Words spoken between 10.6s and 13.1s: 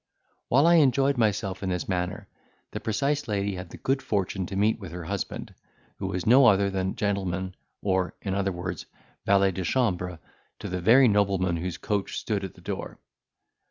the very nobleman whose coach stood at the door.